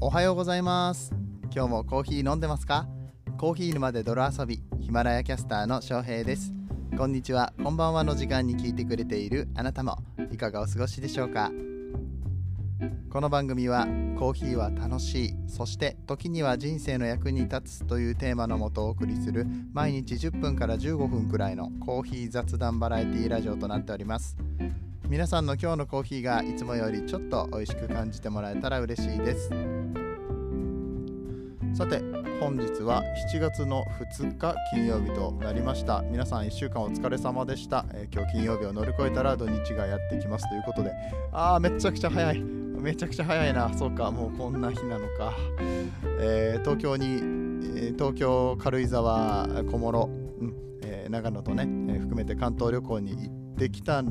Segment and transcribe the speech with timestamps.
[0.00, 1.12] おはようございます。
[1.52, 2.86] 今日もコーヒー飲んでますか？
[3.36, 6.54] コーヒー沼で泥遊びヒマラヤキャスターの翔平です。
[6.96, 7.52] こんにちは。
[7.60, 9.98] こんばんはの時間に聞いてくれているあなたも
[10.30, 11.50] いかがお過ごしでしょうか？
[13.10, 24.36] この番組はコーヒーは楽しいそして時には人生の役に立つというテーマのもとお送りする毎日10分から15分くらいのコーヒー雑談バラエティラジオとなっております。
[25.10, 29.48] 皆さんの今日のコーヒーがいつもよりちょっと美味しく感じてもらえたら嬉しいです。
[31.72, 32.00] さて
[32.38, 33.86] 本日は7月の
[34.18, 36.02] 2日金曜日となりました。
[36.02, 40.92] 皆さん1週間お疲れ様でした、えー、今日金曜日を乗り越えたら土日がやってきますということで。
[41.32, 42.42] あーめちゃくちゃ早い。
[42.42, 43.72] めちゃくちゃ早いな。
[43.78, 45.32] そうかもうこんな日なのか、
[46.20, 54.02] えー、東京に、えー、東京軽井沢小諸、うんえー、長野とね、え含めて関東旅行に行ってきた、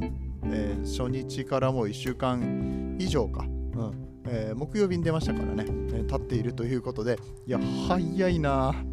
[0.51, 4.07] え初日からもう1週間以上か、うん。
[4.29, 8.75] えー、木曜日に出ましたからね、えー、経っているということで、いや、早いな。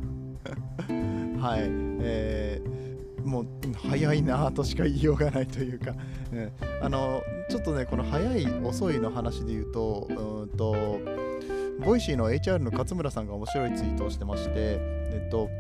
[1.41, 1.61] はい、
[2.01, 3.47] えー、もう
[3.89, 5.95] 早いなとしか言いようがないというか、
[6.33, 10.99] うん、あのちょっとね、この早い、遅いの話で言うと、うんと、
[11.85, 15.51] Voicy の HR の勝村さんが面白いツイートをしてまして、えっと、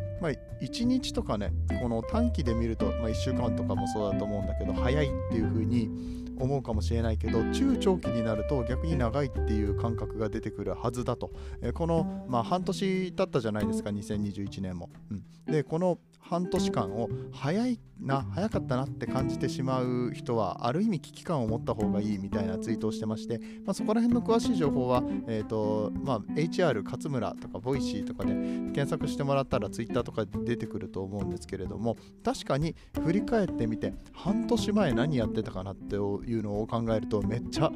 [0.64, 11.30] 1日とかね、この短期で見ると、まあ、1週間とかもそうだと思うんだけど、早いっていう風に思うかもしれないけど中長期になると逆に長いっていう感覚が出てくるはずだと、
[11.62, 37.70] え、この、まあ、半年経ったじゃないですか2021年も、うん、でこの半年間を早いな早かったなって感じてしまう人はある意味危機感を持った方がいいみたいなツイートをしてまして、まあ、そこら辺の詳しい情報は、えーとまあ、HR 勝村とか Voicy とかで検索してもらったらツイッターとかで出てくると思うんですけれども確かに振り返ってみて半年前何やってたかなっていうのを考えるとめっちゃ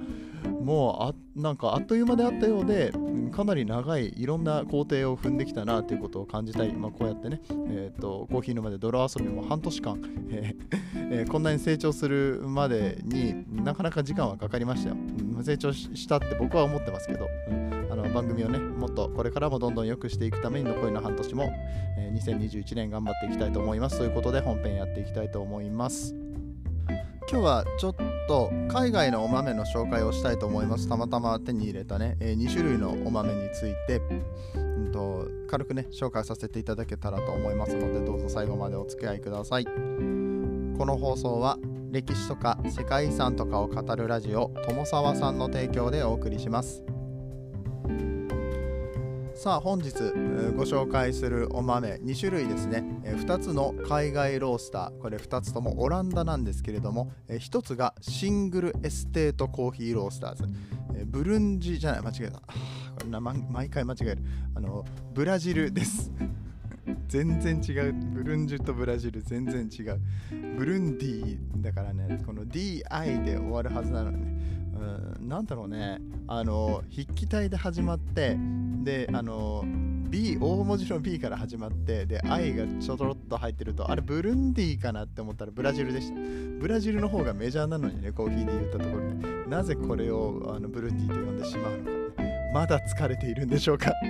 [0.60, 2.92] もうあっなんかあっという間であったようで
[3.30, 21.52] かなり長いいろんな工程を踏んできたなということを感じたい、まあ、こうやってね、えーと、コーヒー沼で泥遊びも半年間、えーえー、こんなに成長するまでになかなか時間はかかりましたよ、うん、成長したって僕は思ってますけど、うん、あの番組をねもっとこれからもどんどん良くしていくために残りの半年も、
[21.96, 23.98] えー、2021年頑張っていきたいと思います。
[23.98, 26.17] ということで本編やっていきたいと思います。
[27.30, 27.94] 今日はちょっ
[28.26, 30.88] と海外のお豆の紹介をしたいと思います。
[30.88, 34.00] たまたま手に入れたね、えー、2種類のお豆について、
[34.54, 39.66] うんと、軽くね紹介させていただけたらと思いますのでどうぞ最後までお付き合いください。
[39.66, 39.70] こ
[40.86, 41.58] の放送は
[41.90, 46.82] 歴史とか世界遺産とかを語るラジオ友沢さんの提供でお送りします。
[49.38, 49.92] さあ本日
[50.56, 52.82] ご紹介するお豆2種類ですね。
[53.04, 54.98] 2つの海外ロースター。
[54.98, 60.44] これ2つともオランダなんですけれども1つがシングルエステートコーヒーロースターズ。
[61.06, 62.02] ブルンジじゃない。
[62.02, 62.40] 間違えた。
[62.40, 62.44] こ
[63.04, 64.22] れな毎回間違える。
[64.56, 64.84] あの
[65.14, 66.10] ブラジルです。
[67.06, 67.92] 全然違う。
[67.92, 70.00] ブルンジュとブラジル全然違う。
[70.56, 72.20] ブルンディだからね。
[72.26, 74.58] この DI で終わるはずなのにね。
[75.20, 76.00] うん、なんだろうね。
[76.26, 78.36] あの筆記体で始まって
[78.84, 79.62] であの
[80.08, 86.14] B 大文字の B から始まってで I がちょろっと入ってるとあれブルンディかなって思ったらブラジルでした。
[86.60, 89.38] ブラジルの方がメジャーなのにねコーヒーで言ったところで。
[89.48, 92.22] なぜこれをあのブルンディと呼んでしまうのか、
[92.52, 93.92] まだ疲れているんでしょうか。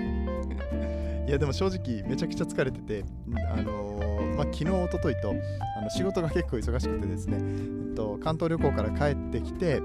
[1.27, 3.05] いやでも正直めちゃくちゃ疲れてて
[3.53, 5.35] あのー、まあ、昨日おとといと
[5.77, 9.83] あの仕事が結構忙しくてですね、えっと、関東旅行から帰ってきて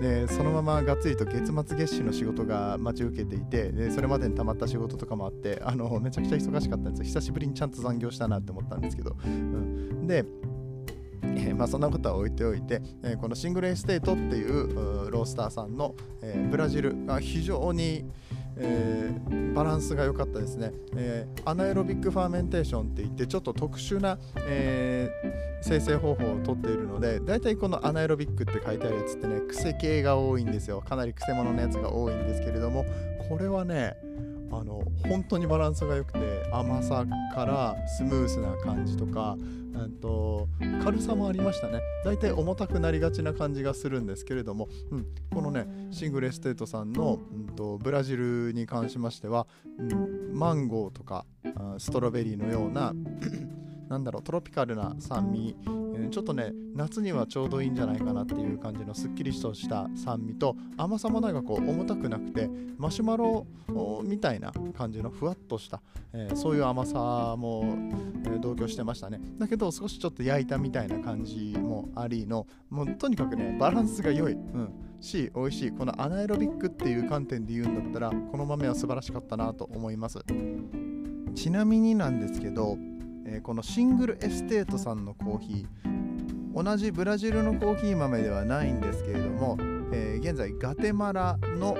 [0.00, 7.04] でそのままがっつりと月末月始の仕事が待ち受けていてでそれまでに溜まった仕事とかもあってあのめちゃくちゃ忙しかったんですよ。
[7.04, 10.24] 久しぶりにちゃんと残業したなって思ったんですけど、うん、で
[11.22, 18.04] えー、まあ、そんなことは置いておいて、えー、この Single Estate っていうロースターさんの、えー、ブラジルが非常に、
[18.62, 30.82] えー、バランスが良かったですね、えー、 anaerobic fermentation っていってちょっと特殊な、えー、精製方法をとっているのでだいたいこの anaerobic って書いてあるやつってね癖系が多いんですよ。
[30.82, 32.84] かなり曲者のやつが多いんですけれども
[33.28, 33.96] これはね
[34.52, 36.18] あの本当にバランスが良くて
[36.52, 37.04] 甘さ
[37.34, 39.36] からスムースな感じとか
[40.00, 40.48] と
[40.82, 41.80] 軽さもありましたね。
[42.04, 49.46] 大体重たくなりがちな感じがするんですけれども、うん、このねシングルエステートさんの、うんと、ブラジルに関しましては、
[49.78, 51.24] うん、マンゴーとか
[51.78, 52.92] ストロベリーのような
[53.90, 55.56] なんだろうトロピカルな酸味、
[55.96, 62.48] え、ちょっとね夏にはちょうどいいんじゃないかなっていう感じのすっきりとした酸味と甘さもなんかこう重たくなくて
[62.78, 63.44] マシュマロ
[64.04, 65.82] みたいな感じのふわっとした、
[66.12, 67.64] え、そういう甘さも、
[68.26, 69.20] え、同居してましたね。
[69.38, 74.72] だけど少しちょっと焼いたみたいな感じもありのもうとにかくねバランスが良い、うん。
[75.00, 75.72] し美味しい。
[75.72, 80.20] このアナエロビックっていう観点で言うんだったらこの豆は素晴らしかったなと思います。
[81.34, 82.76] ちなみになんですけど、
[83.32, 89.56] えー、このシングルエステートさんのコーヒー同じブラジルのコーヒー豆ではないんですけれども、
[89.92, 91.76] えー、現在ガテマラの、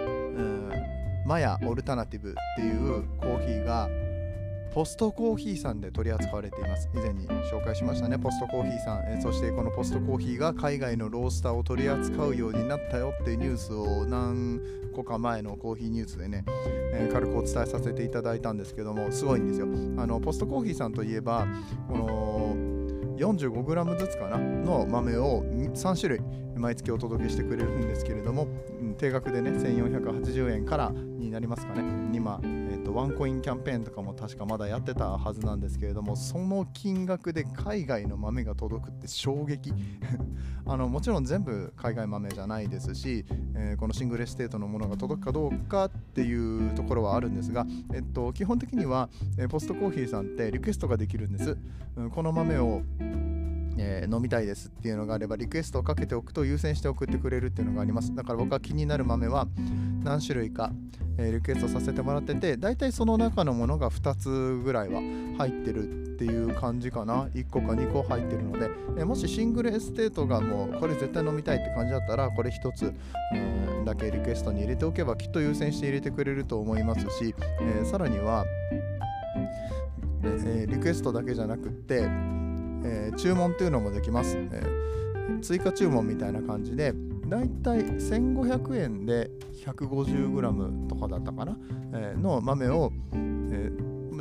[1.27, 3.89] マヤオルタナティブっていうコーヒーが
[4.73, 6.89] ポストコーヒーさんで取り扱われています。
[6.95, 14.61] 以前に紹介しましたねポストコーヒーさん、えそしてこのポストコーヒーが海外のロースターを取り扱うようになったよっていうニュースを何
[14.95, 16.45] 個か前のコーヒーニュースでね、
[16.93, 19.67] えー、軽くお伝えさせていただいたんですけどもすごいんですよ。
[20.03, 21.47] あのポストコーヒーさんといえば
[21.89, 22.57] この
[23.19, 26.21] 45g ずつかなの豆を3種類
[26.57, 28.47] 毎月お届けしてくれるんですけれども、
[28.99, 31.83] 定額でね1480円からになりますかね。
[32.13, 32.41] 今
[32.91, 39.73] とワンコインキャンペーンとかも確かまだやってたはずなんですけれどもその金額で海外の豆が届くって衝撃。
[40.67, 43.25] あのもちろん全部海外豆じゃないですし、
[43.57, 51.57] えー、このシングルエステートのものが届くかどうかっていうところはあるんですが、えっと、基本的には、えー、ポストコーヒーさんってリクエストができるんです、
[51.97, 52.83] うん、この豆を
[53.83, 58.15] えー、飲みたいですっていうのがあればリクエストをかけておくと優先して送ってくれるっていうのがあります。
[58.15, 59.49] だから僕は気になる豆は
[60.05, 60.71] 何種類か、
[61.17, 65.01] えー、リクエストさせてもらってて大体その中のものが2つぐらいは
[65.39, 67.25] 入ってるっていう感じかな。
[67.35, 72.93] 1個か2個入ってるので、えー、もしシングルエステートがもうこれ絶対飲みたいって感じだったらこれ1つ、
[73.35, 78.45] うん、だけリクエストに入れておけばきっと優先して入れてくれると思いますし、えさらには、
[80.23, 82.07] えリクエストだけじゃなくって
[82.85, 86.93] えー、注文っていうのもできます、えー、追加注文みたいな感じで
[87.27, 89.31] だいたい1500円で
[89.65, 91.57] 150g とかだったかな、
[91.95, 92.93] えー、の豆を、
[93.53, 93.71] え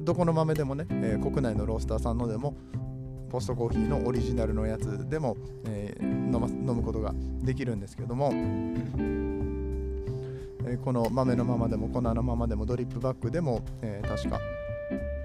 [0.03, 2.55] どこの豆でもね、え国内のロースターさんのでも
[3.29, 8.31] ポストコーヒーのオリジナルのやつでも、え飲飲むことができるんですけども、
[10.65, 14.39] えこの豆のままでも粉のままでもドリップバッグでも、え確か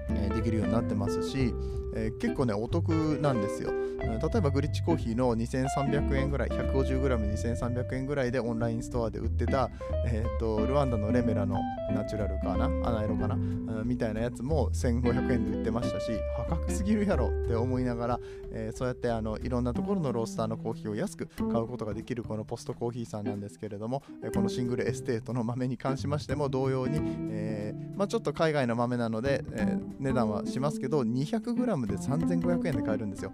[0.09, 1.53] えできるようになってますし、
[1.95, 2.89] えー、結構ねお得
[3.21, 3.71] なんですよ。
[4.05, 9.69] 例えば GLITCH COFFEE の2300円ぐらい 150g2300 円ぐらいでオンラインストアで売ってた、
[10.07, 11.59] えーと、ルワンダのレメラの
[11.93, 13.35] ナチュラルかなアナエロかな、
[13.83, 18.19] みたいなやつも1500円で売ってましたし破格すぎるやろって思いながら、
[18.51, 26.99] えー、そうやってあのいろんなところのロースターのコーヒーを安く買うことができるこの PostCoffee さんなんですけれども、え、この Single Estate の豆に関しましても同様に、
[27.29, 33.31] えーまあ、ちょっと海外の豆なので、え値段はしますけど 200g で3500円で買えるんですよ。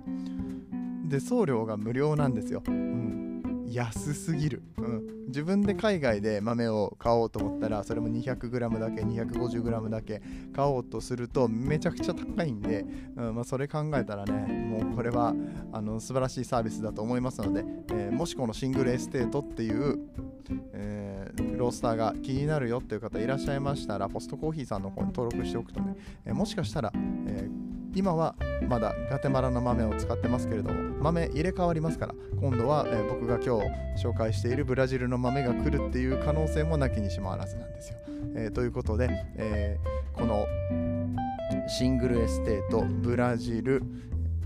[1.12, 10.22] で送料が無料なんですよ、うん、安すぎる、うん、自分で海外で豆を買おうと思ったらそれも 200g だけ 250g だけ
[10.56, 12.86] 買おうとするとめちゃくちゃ高いんで、
[13.18, 13.36] うん。
[13.36, 15.34] まあ、それ考えたらねもうこれは
[15.74, 20.00] あの素晴らしいサービスだと思いますので、えー、もしこのシングルエステートっていう、
[20.74, 25.96] えー、ロースターが気になるよっていう方いらっしゃいましたらポストコーヒーさんの方に登録しておくとね、
[26.26, 26.92] えー、もしかしたら、
[27.28, 27.61] えー
[27.94, 28.36] 今は
[28.68, 37.98] まだガテマラの豆を使ってますけれども豆入れ替わりますから今度は、え、僕が今日紹介しているブラジルの豆が来るっていう可能性もなきにしもあらずなんですよ。
[38.36, 40.48] えー、ということで、えー、この
[41.68, 43.84] シングルエステートブラジル、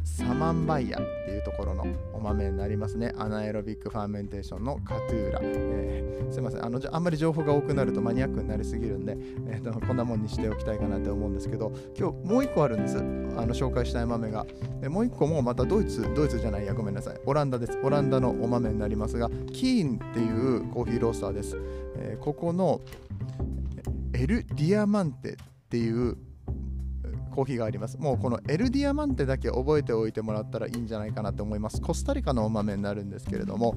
[0.06, 3.12] サマンバイヤっていうところのお豆になりますね。
[3.18, 5.40] anaerobic fermentation のカトゥーラ。
[5.42, 6.80] えー、すいませんあの。
[6.92, 12.98] あんまり情報が多くなるとマニアックになりすぎるんで、えーと、こんなもんにしておきたいかなって思うんですけど、今日もう一個あるんです。
[12.98, 14.46] あの紹介したい豆が。
[14.80, 17.20] でもう一個もまたドイツ、ドイツじゃないや、ごめんなさい。
[17.26, 17.80] オランダです。
[17.84, 21.58] オランダのお豆になりますが、キーンっていうコーヒーロースターです。
[21.98, 22.80] えー、ここの
[24.14, 25.36] エル・ディアマンテっ
[25.68, 26.16] ていう
[27.36, 27.98] コーヒーがあります。
[27.98, 31.82] もうこのエルディアマンテだけ覚えておいてもらったらいいんじゃないかなと思います。
[31.82, 33.76] コスタリカのお豆になるんですけれども、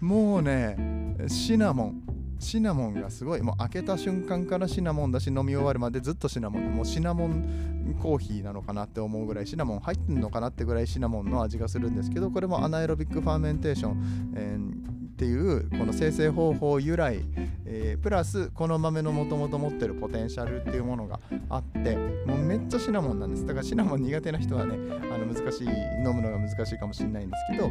[0.00, 2.02] もうね、シナモン、
[2.38, 14.89] シナモンがすごいもう開けた瞬間からシナモンだし飲み終わるまでずっとシナモンもうシナモンコーヒーなのかなって思うぐらいシナモン入ってんのかなってぐらいシナモンの味がするんですけどこれも anaerobic fermentation、えー
[15.20, 17.20] っていうこの生成方法由来、
[17.66, 23.44] えー、プラスこの豆のもともと持ってるポテンシャルっていうものがあってもうめっちゃシナモンなんです。
[23.44, 24.76] だからシナモン苦手な人はね
[25.12, 27.68] あの難しい飲むのが難しいかもしれないんですけどあ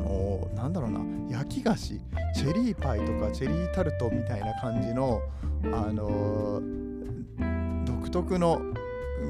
[0.00, 1.00] のー、なんだろうな。
[1.30, 2.00] 焼き菓子
[2.34, 5.22] チェリーパイとかチェリータルトみたいな感じの
[5.66, 8.60] あのー、独特の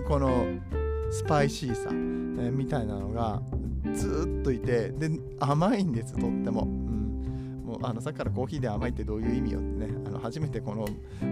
[0.08, 0.46] この
[1.10, 3.42] スパイシーさ、えー、みたいなのが
[3.92, 6.81] ずっといてで甘いんですとっても。
[7.72, 10.86] もうあのさっきからコーヒーで甘いってどういう意味よってねあの初めてこの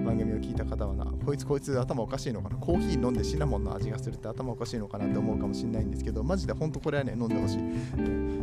[0.04, 7.60] 番組を聞いた方はなこいつこいつ頭おかしいのかなコーヒー飲んでシナモンの味がするって頭おかしいのかなって思うかもしれないんですけどマジで本当これはね飲んでほしい。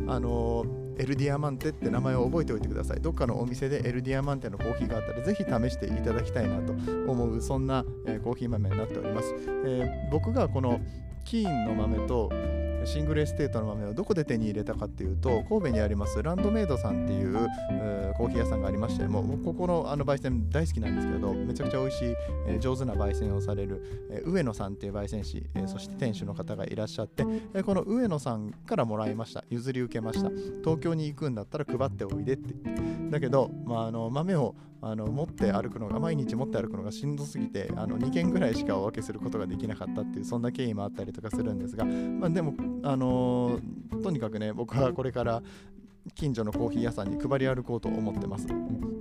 [0.09, 0.65] あの
[0.99, 3.01] エルディアマンテって名前を覚えておいてください。
[3.01, 6.73] どっかのお店でエルディアマンテのコーヒーがあったらぜひ試していただきたいなと
[7.11, 9.33] 思うそんな、えー、コーヒー豆になっております、
[9.65, 10.79] えー、僕がこの
[11.25, 12.29] キーンの豆と
[12.87, 17.33] シングルエステートの豆をどこで手に入れたかっていうと神戸にありますランドメイドさんっていう
[18.17, 22.15] コーヒー屋さんがありましてもうここのあの焙煎大好きなんですけどめちゃくちゃ美味しい、
[22.47, 29.43] えー、上手な焙煎をされる、えー、上野さんっていう焙煎師、えー、そして店主の方がいらっしゃって、えこの上野さんからもらいました。
[29.49, 30.29] 譲り受けました。
[30.63, 32.53] 東京に行くんだったら配っておいでって。
[33.09, 34.55] だけど、まあ、あの豆を
[34.89, 42.53] あの持って歩くのが毎日持って歩くのがしんどすぎてあの2軒ぐらいしかお分けすることができなかったっていうそんな経緯もあったりとかするんですが、まあ、でも、
[42.83, 45.43] あのー、とにかくね僕はこれから
[46.15, 48.47] 近所のコーヒー屋さんに配り歩こうと思ってます。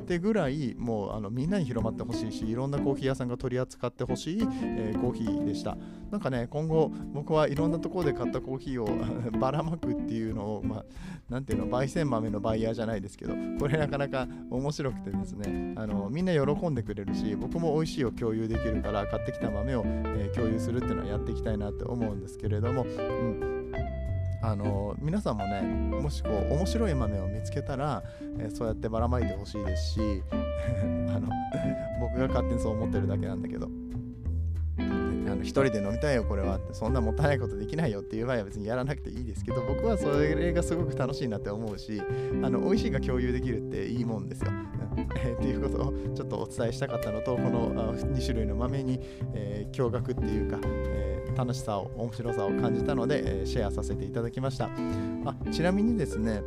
[0.06, 5.76] ってぐらいもうあのみんなに広まってほしいしいろんなコーヒー屋さんが取り扱ってほしい、えー、コーヒーでした
[6.12, 8.86] なんかね今後僕はいろんなところで買ったコーヒーを
[9.38, 10.84] ばらまくっていうのをま
[11.32, 23.55] あていうの焙煎豆のバイヤーじゃないですけどこれなかなか面白くてですねあのみんな喜んでくれるし僕も美味しいを共有できるから買ってきた豆を、えー、共有するっていうのはやっていきたいなって思うんですけれども、うん
[24.42, 28.02] あの皆さんもねもしこう面白い豆を見つけたら、
[28.38, 30.00] え、そうやってばらまいてほしいですし
[31.08, 31.28] あの
[32.00, 33.68] 僕が勝手にそう思ってるだけなんだけど。
[35.46, 42.02] 一人で飲みたいよこれはってそんなもったいないことできないよっていう場合は別にやらなくていいですけど僕はそれがすごく楽しいなって思うし
[42.42, 44.50] あの美味しいが共有できるっていいもんですよ。
[45.18, 48.98] えー、っていうことをちょっとお伝えしたかったのとこの2種類の豆に、
[49.34, 54.70] えー、驚愕っていうか、えー楽しさを面白さを感じたので、えー、シェアさせていただきました
[55.26, 56.40] あちなみにですね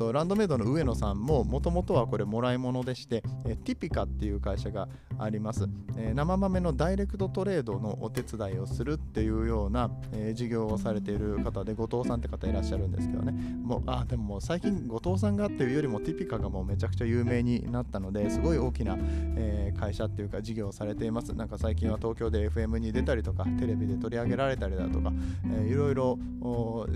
[0.00, 4.88] とランドメイドの上野さんももともとはこれもらい物でして、えティピカっていう会社が
[5.18, 13.32] あります、え生豆のダイレクトトレードのお手伝いをするっていうような、え事業をされている方で後藤さんって方いらっしゃるんですけどね。
[13.62, 18.96] もうあでももう最近後藤さんがっていうよりもティピカがもうめちゃくちゃ有名になったのですごい大きな、
[19.36, 21.34] え、会社っていうか事業をされています。
[21.34, 25.12] なんか最近は東京で FM に出たりとかテレビで取り上げられたりだとか、
[25.44, 26.18] えー、いろいろ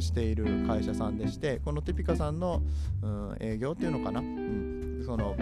[0.01, 2.63] している会社さんでしてこのティピカさんの、
[3.03, 5.37] うん、営業っていうのかな、うん、その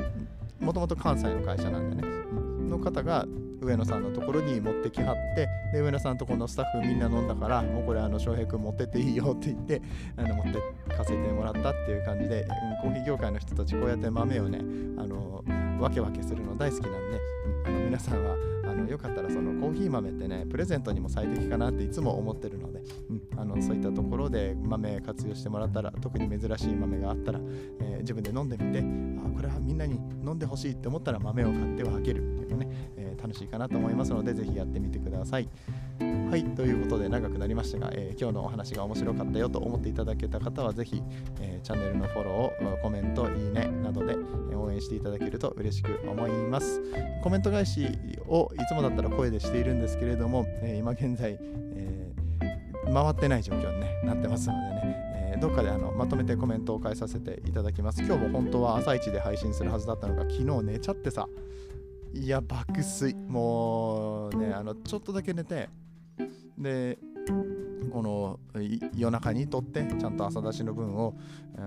[0.61, 3.27] もともと関西の会社なんでね、うん、の方が
[3.61, 9.81] 上野さんのところに持ってきはってで上野さんとこのスタッフみんな飲んだからもうこれあの翔平君持ってっていいよって言って
[10.17, 10.53] あの持って
[10.95, 12.49] かせてもらったっていう感じで、うん、
[12.83, 14.59] コーヒー業界の人たちこうやって豆をね
[14.99, 15.45] あの
[15.79, 18.37] 分け分けするの大好きなんで、うん、あの皆さんは
[18.73, 27.41] あのよかったらそのコーヒー豆ってねプレゼントにも最適かなっていつも思ってるので、うん、あのそういったところで豆活用してもらったら特に珍しい豆があったら、
[27.81, 28.79] えー、自分で飲んでみて
[29.25, 35.49] あこれはみんなに飲んでほしいって思ったら豆を買ってはあげるっていうのね、えー、楽しいかなと思いますので是非やってみてください。
[36.31, 41.03] はい、ということで長くなりましたが、えー、今日のお話が面白かったよと思っていただけた方はぜひ、
[41.41, 44.17] えー、チャンネルのフォロー、コメント、いいねなどで
[44.55, 46.81] 応援していただけると嬉しく思います。
[47.23, 47.87] コメント返し
[48.27, 51.39] をいつもだったら声でしているんですけれども、えー、今現在、
[51.75, 52.13] え
[52.93, 58.03] 回ってない状況に、ね、なってますのでね、どっかであのまとめてコメントを返させていただきます。
[58.03, 61.29] 今日も本当は朝一で配信するはずだったのが昨日寝ちゃってさ、
[62.15, 63.15] いや、爆睡。
[63.15, 65.69] もうね、あのちょっとだけ寝て、
[66.63, 66.99] で
[67.91, 68.39] この
[68.95, 71.15] 夜中にとってちゃんと朝出しの分を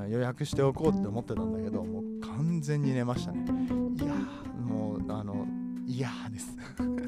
[0.09, 3.45] 予約しておこうって思ってたんだけどもう完全に寝ましたね。
[3.95, 4.13] いや
[4.67, 5.45] もうあの
[5.85, 6.55] 嫌です。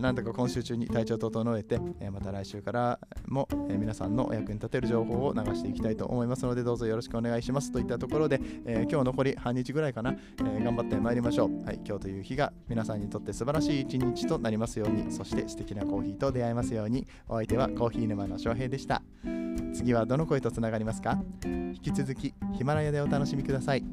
[0.00, 17.06] なんとか今週中に体調整えて、えまた来週からも、え皆さんのお役に立てる情報を流していきたいと思いますのでどうぞよろしくお願いしますといったところで、え今日残り半日ぐらいかな、え頑張ってまいりましょう、はい、今日という日が皆さんにとって素晴らしい一日となりますようにそして素敵なコーヒーと出会えますように。
[17.28, 19.02] お相手はコーヒー沼の翔平でした。
[19.74, 21.18] 次はどの声とつながりますか？
[21.44, 23.84] 引き続きヒマラヤでお楽しみください。